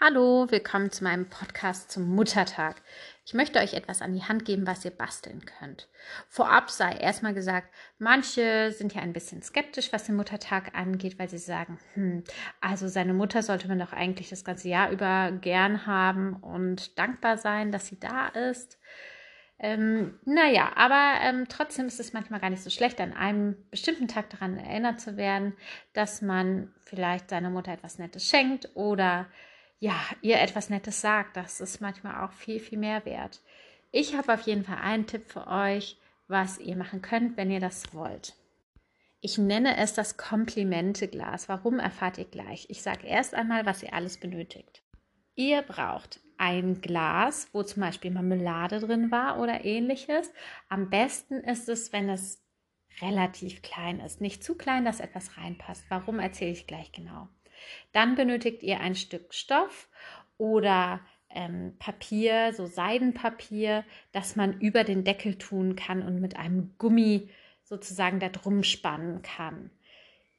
Hallo, 0.00 0.46
willkommen 0.48 0.92
zu 0.92 1.02
meinem 1.02 1.28
Podcast 1.28 1.90
zum 1.90 2.14
Muttertag. 2.14 2.76
Ich 3.26 3.34
möchte 3.34 3.58
euch 3.58 3.74
etwas 3.74 4.00
an 4.00 4.14
die 4.14 4.22
Hand 4.22 4.44
geben, 4.44 4.64
was 4.64 4.84
ihr 4.84 4.92
basteln 4.92 5.44
könnt. 5.44 5.88
Vorab 6.28 6.70
sei 6.70 6.92
erstmal 6.92 7.34
gesagt, 7.34 7.74
manche 7.98 8.70
sind 8.70 8.94
ja 8.94 9.02
ein 9.02 9.12
bisschen 9.12 9.42
skeptisch, 9.42 9.92
was 9.92 10.04
den 10.04 10.14
Muttertag 10.14 10.72
angeht, 10.76 11.18
weil 11.18 11.28
sie 11.28 11.38
sagen, 11.38 11.80
hm, 11.94 12.22
also 12.60 12.86
seine 12.86 13.12
Mutter 13.12 13.42
sollte 13.42 13.66
man 13.66 13.80
doch 13.80 13.92
eigentlich 13.92 14.28
das 14.28 14.44
ganze 14.44 14.68
Jahr 14.68 14.92
über 14.92 15.32
gern 15.32 15.84
haben 15.84 16.34
und 16.34 16.96
dankbar 16.96 17.36
sein, 17.36 17.72
dass 17.72 17.88
sie 17.88 17.98
da 17.98 18.28
ist. 18.28 18.78
Ähm, 19.58 20.20
naja, 20.24 20.70
aber 20.76 21.14
ähm, 21.22 21.46
trotzdem 21.48 21.88
ist 21.88 21.98
es 21.98 22.12
manchmal 22.12 22.38
gar 22.38 22.50
nicht 22.50 22.62
so 22.62 22.70
schlecht, 22.70 23.00
an 23.00 23.14
einem 23.14 23.56
bestimmten 23.72 24.06
Tag 24.06 24.30
daran 24.30 24.58
erinnert 24.58 25.00
zu 25.00 25.16
werden, 25.16 25.54
dass 25.92 26.22
man 26.22 26.72
vielleicht 26.78 27.30
seiner 27.30 27.50
Mutter 27.50 27.72
etwas 27.72 27.98
Nettes 27.98 28.24
schenkt 28.24 28.70
oder 28.76 29.26
ja, 29.78 29.94
ihr 30.22 30.40
etwas 30.40 30.70
Nettes 30.70 31.00
sagt, 31.00 31.36
das 31.36 31.60
ist 31.60 31.80
manchmal 31.80 32.24
auch 32.24 32.32
viel, 32.32 32.60
viel 32.60 32.78
mehr 32.78 33.04
wert. 33.04 33.40
Ich 33.90 34.16
habe 34.16 34.34
auf 34.34 34.42
jeden 34.42 34.64
Fall 34.64 34.78
einen 34.78 35.06
Tipp 35.06 35.30
für 35.30 35.46
euch, 35.46 35.98
was 36.26 36.58
ihr 36.58 36.76
machen 36.76 37.00
könnt, 37.00 37.36
wenn 37.36 37.50
ihr 37.50 37.60
das 37.60 37.94
wollt. 37.94 38.34
Ich 39.20 39.38
nenne 39.38 39.76
es 39.76 39.94
das 39.94 40.16
Komplimenteglas. 40.16 41.48
Warum 41.48 41.78
erfahrt 41.78 42.18
ihr 42.18 42.24
gleich? 42.24 42.66
Ich 42.68 42.82
sage 42.82 43.06
erst 43.06 43.34
einmal, 43.34 43.66
was 43.66 43.82
ihr 43.82 43.92
alles 43.92 44.18
benötigt. 44.18 44.82
Ihr 45.34 45.62
braucht 45.62 46.20
ein 46.36 46.80
Glas, 46.80 47.48
wo 47.52 47.62
zum 47.62 47.82
Beispiel 47.82 48.12
Marmelade 48.12 48.78
drin 48.78 49.10
war 49.10 49.40
oder 49.40 49.64
ähnliches. 49.64 50.32
Am 50.68 50.88
besten 50.90 51.40
ist 51.40 51.68
es, 51.68 51.92
wenn 51.92 52.08
es 52.08 52.44
relativ 53.00 53.62
klein 53.62 54.00
ist. 54.00 54.20
Nicht 54.20 54.44
zu 54.44 54.54
klein, 54.54 54.84
dass 54.84 55.00
etwas 55.00 55.36
reinpasst. 55.36 55.84
Warum 55.88 56.20
erzähle 56.20 56.52
ich 56.52 56.66
gleich 56.66 56.92
genau. 56.92 57.28
Dann 57.92 58.14
benötigt 58.14 58.62
ihr 58.62 58.80
ein 58.80 58.94
Stück 58.94 59.34
Stoff 59.34 59.88
oder 60.36 61.00
ähm, 61.30 61.74
Papier, 61.78 62.52
so 62.52 62.66
Seidenpapier, 62.66 63.84
das 64.12 64.36
man 64.36 64.60
über 64.60 64.84
den 64.84 65.04
Deckel 65.04 65.36
tun 65.36 65.76
kann 65.76 66.02
und 66.02 66.20
mit 66.20 66.36
einem 66.36 66.74
Gummi 66.78 67.28
sozusagen 67.64 68.18
da 68.18 68.28
drum 68.28 68.62
spannen 68.62 69.22
kann. 69.22 69.70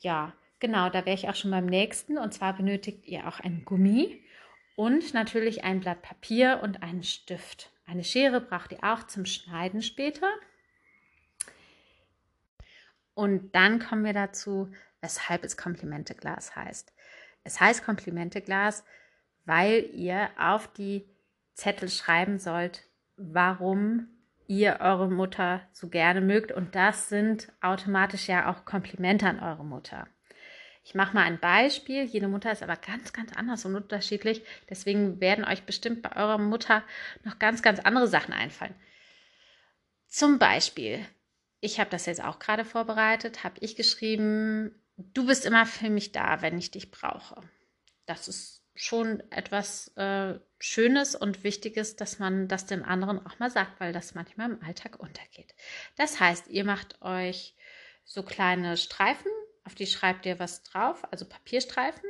Ja, 0.00 0.34
genau, 0.60 0.90
da 0.90 1.06
wäre 1.06 1.14
ich 1.14 1.28
auch 1.28 1.34
schon 1.34 1.50
beim 1.50 1.66
nächsten. 1.66 2.18
Und 2.18 2.34
zwar 2.34 2.54
benötigt 2.54 3.06
ihr 3.06 3.26
auch 3.26 3.40
ein 3.40 3.64
Gummi 3.64 4.22
und 4.76 5.14
natürlich 5.14 5.64
ein 5.64 5.80
Blatt 5.80 6.02
Papier 6.02 6.60
und 6.62 6.82
einen 6.82 7.02
Stift. 7.02 7.70
Eine 7.86 8.04
Schere 8.04 8.40
braucht 8.40 8.72
ihr 8.72 8.82
auch 8.82 9.04
zum 9.04 9.24
Schneiden 9.24 9.82
später. 9.82 10.28
Und 13.14 13.54
dann 13.54 13.78
kommen 13.78 14.04
wir 14.04 14.12
dazu, 14.12 14.72
weshalb 15.04 15.44
es 15.44 15.58
Komplimenteglas 15.58 16.56
heißt. 16.56 16.92
Es 17.44 17.60
heißt 17.60 17.84
Komplimenteglas, 17.84 18.84
weil 19.44 19.90
ihr 19.92 20.30
auf 20.38 20.72
die 20.72 21.06
Zettel 21.52 21.90
schreiben 21.90 22.38
sollt, 22.38 22.84
warum 23.16 24.08
ihr 24.46 24.78
eure 24.80 25.10
Mutter 25.10 25.60
so 25.72 25.88
gerne 25.88 26.22
mögt. 26.22 26.52
Und 26.52 26.74
das 26.74 27.10
sind 27.10 27.52
automatisch 27.60 28.28
ja 28.28 28.50
auch 28.50 28.64
Komplimente 28.64 29.28
an 29.28 29.40
eure 29.40 29.64
Mutter. 29.64 30.08
Ich 30.82 30.94
mache 30.94 31.14
mal 31.14 31.24
ein 31.24 31.38
Beispiel. 31.38 32.04
Jede 32.04 32.28
Mutter 32.28 32.50
ist 32.50 32.62
aber 32.62 32.76
ganz, 32.76 33.12
ganz 33.12 33.32
anders 33.34 33.64
und 33.66 33.76
unterschiedlich. 33.76 34.42
Deswegen 34.70 35.20
werden 35.20 35.44
euch 35.44 35.64
bestimmt 35.64 36.00
bei 36.00 36.16
eurer 36.16 36.38
Mutter 36.38 36.82
noch 37.24 37.38
ganz, 37.38 37.62
ganz 37.62 37.78
andere 37.80 38.08
Sachen 38.08 38.32
einfallen. 38.32 38.74
Zum 40.08 40.38
Beispiel, 40.38 41.04
ich 41.60 41.78
habe 41.78 41.90
das 41.90 42.06
jetzt 42.06 42.22
auch 42.22 42.38
gerade 42.38 42.64
vorbereitet, 42.64 43.44
habe 43.44 43.56
ich 43.60 43.76
geschrieben, 43.76 44.74
du 44.96 45.26
bist 45.26 45.44
immer 45.44 45.66
für 45.66 45.90
mich 45.90 46.12
da, 46.12 46.42
wenn 46.42 46.58
ich 46.58 46.70
dich 46.70 46.90
brauche. 46.90 47.40
Das 48.06 48.28
ist 48.28 48.62
schon 48.74 49.22
etwas 49.30 49.88
äh, 49.96 50.38
Schönes 50.58 51.14
und 51.14 51.44
Wichtiges, 51.44 51.96
dass 51.96 52.18
man 52.18 52.48
das 52.48 52.66
dem 52.66 52.82
anderen 52.82 53.24
auch 53.24 53.38
mal 53.38 53.50
sagt, 53.50 53.78
weil 53.80 53.92
das 53.92 54.14
manchmal 54.14 54.50
im 54.50 54.62
Alltag 54.62 54.98
untergeht. 54.98 55.54
Das 55.96 56.18
heißt, 56.18 56.48
ihr 56.48 56.64
macht 56.64 57.00
euch 57.02 57.54
so 58.04 58.22
kleine 58.22 58.76
Streifen, 58.76 59.30
auf 59.64 59.74
die 59.74 59.86
schreibt 59.86 60.26
ihr 60.26 60.38
was 60.38 60.62
drauf, 60.62 61.04
also 61.12 61.24
Papierstreifen, 61.24 62.08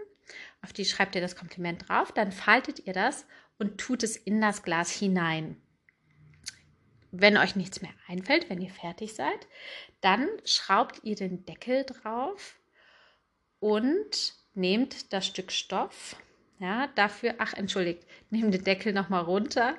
auf 0.63 0.73
die 0.73 0.85
schreibt 0.85 1.15
ihr 1.15 1.21
das 1.21 1.37
Kompliment 1.37 1.89
drauf, 1.89 2.13
dann 2.13 2.33
faltet 2.33 2.87
ihr 2.87 2.95
das 2.95 3.27
und 3.59 3.79
tut 3.79 4.03
es 4.03 4.17
in 4.17 4.41
das 4.41 4.63
Glas 4.63 4.91
hinein. 4.91 5.61
Wenn 7.13 7.37
euch 7.37 7.55
nichts 7.55 7.81
mehr 7.81 7.93
einfällt, 8.09 8.51
wenn 8.51 8.61
ihr 8.61 8.71
fertig 8.71 9.15
seid, 9.15 9.47
dann 10.01 10.29
schraubt 10.45 11.05
ihr 11.05 11.15
den 11.15 11.45
Deckel 11.45 11.85
drauf 11.85 12.57
und 13.65 14.35
nehmt 14.53 15.11
das 15.15 15.27
Stück 15.27 15.51
Stoff, 15.51 16.17
ja, 16.59 16.87
dafür, 16.97 17.37
ach, 17.39 17.55
entschuldigt, 17.55 18.03
nehmt 18.29 18.53
den 18.53 18.63
Deckel 18.63 18.93
nochmal 18.93 19.23
runter 19.23 19.75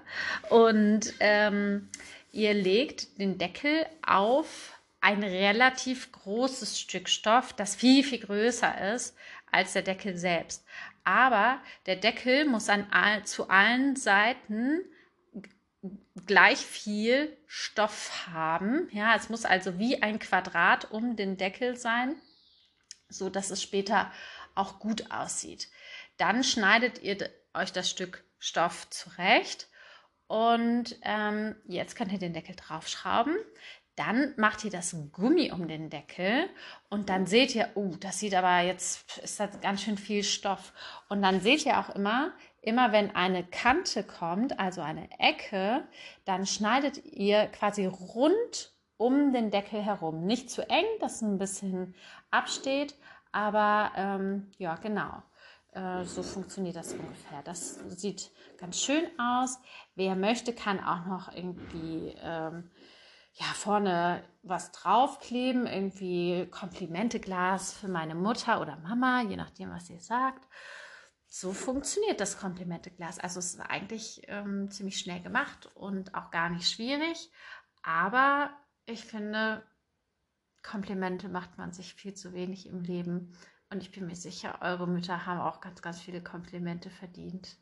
und 0.50 1.14
ähm, 1.20 1.88
ihr 2.32 2.56
legt 2.56 3.20
den 3.20 3.38
Deckel 3.38 3.86
auf 4.04 4.74
ein 5.02 5.24
relativ 5.24 6.12
großes 6.12 6.80
Stück 6.80 7.08
Stoff, 7.08 7.54
das 7.54 7.76
viel, 7.76 8.04
viel 8.04 8.22
größer 8.22 8.96
ist 8.96 9.16
als 9.52 9.74
der 9.74 9.84
Deckel 9.84 10.18
selbst. 10.18 10.66
Aber 11.04 11.60
der 11.86 11.98
Deckel 11.98 12.46
muss 12.46 12.70
an 12.70 12.88
all, 12.90 13.24
zu 13.26 13.50
allen 13.50 13.96
Seiten 13.96 14.80
gleich 16.26 16.58
viel 16.58 17.38
Stoff 17.46 18.30
haben. 18.34 18.90
Ja, 18.92 19.16
es 19.16 19.30
muss 19.30 19.46
also 19.46 19.78
wie 19.78 20.02
ein 20.02 20.18
Quadrat 20.18 20.90
um 20.90 21.16
den 21.16 21.38
Deckel 21.38 21.78
sein 21.78 22.16
so 23.18 23.30
dass 23.30 23.52
es 23.52 23.62
später 23.62 24.12
auch 24.56 24.80
gut 24.80 25.12
aussieht. 25.12 25.70
Dann 26.18 26.44
schneidet 26.44 27.02
ihr 27.02 27.30
euch 27.54 27.72
das 27.72 27.90
Stück 27.90 28.24
Stoff 28.40 28.90
zurecht 28.90 29.68
und 30.28 30.98
ähm, 31.04 31.56
jetzt 31.66 31.96
könnt 31.96 32.12
ihr 32.12 32.20
den 32.20 32.34
Deckel 32.34 32.56
draufschrauben. 32.56 33.36
Dann 33.96 34.34
macht 34.36 34.66
ihr 34.66 34.72
das 34.72 34.96
Gummi 35.14 35.52
um 35.52 35.70
den 35.70 35.90
Deckel 35.90 36.50
und 36.90 37.10
dann 37.10 37.26
seht 37.26 37.56
ihr, 37.56 37.70
oh, 37.76 37.96
das 38.00 38.20
sieht 38.20 38.36
aber 38.36 38.60
jetzt, 38.60 39.18
ist 39.20 39.40
das 39.40 39.62
ganz 39.62 39.84
schön 39.84 39.98
viel 39.98 40.24
Stoff. 40.24 40.74
Und 41.08 41.22
dann 41.22 41.40
seht 41.40 41.66
ihr 41.66 41.80
auch 41.80 41.90
immer, 41.96 42.34
immer 42.62 42.92
wenn 42.92 43.16
eine 43.16 43.46
Kante 43.46 44.04
kommt, 44.04 44.60
also 44.60 44.82
eine 44.82 45.08
Ecke, 45.20 45.88
dann 46.26 46.46
schneidet 46.46 47.06
ihr 47.06 47.48
quasi 47.48 47.86
rund 47.86 48.75
um 48.98 49.34
den 49.34 49.52
Deckel 49.52 49.82
herum. 49.82 50.26
Nicht 50.26 50.50
zu 50.50 50.68
eng, 50.70 50.86
dass 51.00 51.22
ein 51.22 51.38
bisschen 51.38 51.96
absteht, 52.32 52.96
aber 53.32 53.92
ähm, 53.96 54.52
ja, 54.58 54.76
genau. 54.76 55.22
Äh, 55.74 56.06
so 56.06 56.24
funktioniert 56.24 56.78
das 56.78 56.94
ungefähr. 56.94 57.42
Das 57.44 57.76
sieht 58.00 58.32
ganz 58.58 58.80
schön 58.80 59.06
aus. 59.20 59.60
Wer 59.96 60.16
möchte, 60.16 60.54
kann 60.54 60.80
auch 60.80 61.06
noch 61.06 61.34
irgendwie 61.34 62.16
ähm, 62.22 62.72
ja, 63.34 63.48
vorne 63.48 64.24
was 64.44 64.72
draufkleben, 64.72 65.68
irgendwie 65.68 66.48
Komplimenteglas 66.50 67.74
für 67.74 67.90
meine 67.90 68.16
Mutter 68.16 68.62
oder 68.62 68.78
Mama, 68.78 69.24
je 69.24 69.36
nachdem, 69.36 69.72
was 69.72 69.90
ihr 69.90 70.00
sagt. 70.00 70.48
So 71.28 71.52
funktioniert 71.52 72.22
das 72.22 72.40
Komplimenteglas. 72.40 73.20
Also 73.20 73.40
es 73.40 73.56
ist 73.56 73.60
eigentlich 73.60 74.22
ähm, 74.28 74.72
ziemlich 74.72 74.98
schnell 74.98 75.22
gemacht 75.22 75.70
und 75.76 76.16
auch 76.16 76.32
gar 76.32 76.50
nicht 76.50 76.70
schwierig. 76.70 77.30
Aber 77.84 78.52
ich 78.86 79.06
finde, 79.06 79.64
Komplimente 80.64 81.30
macht 81.30 81.58
man 81.58 81.72
sich 81.72 81.94
viel 81.94 82.14
zu 82.14 82.34
wenig 82.34 82.68
im 82.68 82.82
Leben. 82.82 83.38
Und 83.70 83.82
ich 83.82 83.92
bin 83.92 84.08
mir 84.08 84.16
sicher, 84.16 84.60
eure 84.62 84.88
Mütter 84.88 85.26
haben 85.26 85.40
auch 85.40 85.62
ganz, 85.62 85.82
ganz 85.82 86.00
viele 86.00 86.22
Komplimente 86.22 86.90
verdient. 86.90 87.58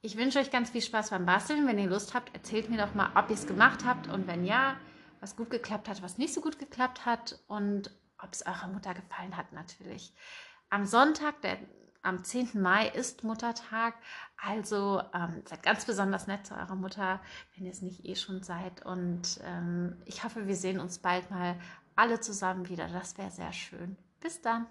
Ich 0.00 0.16
wünsche 0.16 0.38
euch 0.38 0.50
ganz 0.50 0.70
viel 0.70 0.82
Spaß 0.82 1.10
beim 1.10 1.26
Basteln. 1.26 1.66
Wenn 1.66 1.78
ihr 1.78 1.88
Lust 1.88 2.14
habt, 2.14 2.34
erzählt 2.34 2.68
mir 2.68 2.78
doch 2.78 2.94
mal, 2.94 3.10
ob 3.14 3.30
ihr 3.30 3.36
es 3.36 3.46
gemacht 3.46 3.84
habt 3.84 4.08
und 4.08 4.26
wenn 4.26 4.44
ja, 4.44 4.76
was 5.20 5.36
gut 5.36 5.50
geklappt 5.50 5.88
hat, 5.88 6.02
was 6.02 6.18
nicht 6.18 6.34
so 6.34 6.40
gut 6.40 6.58
geklappt 6.58 7.06
hat 7.06 7.40
und 7.46 7.90
ob 8.18 8.32
es 8.32 8.44
eurer 8.44 8.68
Mutter 8.68 8.94
gefallen 8.94 9.36
hat 9.36 9.52
natürlich. 9.52 10.14
Am 10.68 10.84
Sonntag, 10.84 11.40
der 11.40 11.58
am 12.04 12.22
10. 12.22 12.60
Mai 12.60 12.88
ist 12.88 13.24
Muttertag. 13.24 13.94
Also 14.36 15.02
ähm, 15.14 15.42
seid 15.46 15.62
ganz 15.62 15.84
besonders 15.84 16.26
nett 16.26 16.46
zu 16.46 16.54
eurer 16.54 16.76
Mutter, 16.76 17.20
wenn 17.54 17.64
ihr 17.64 17.72
es 17.72 17.82
nicht 17.82 18.04
eh 18.04 18.14
schon 18.14 18.42
seid. 18.42 18.84
Und 18.84 19.40
ähm, 19.42 19.96
ich 20.04 20.24
hoffe, 20.24 20.46
wir 20.46 20.56
sehen 20.56 20.80
uns 20.80 20.98
bald 20.98 21.30
mal 21.30 21.56
alle 21.96 22.20
zusammen 22.20 22.68
wieder. 22.68 22.88
Das 22.88 23.16
wäre 23.18 23.30
sehr 23.30 23.52
schön. 23.52 23.96
Bis 24.20 24.40
dann. 24.42 24.66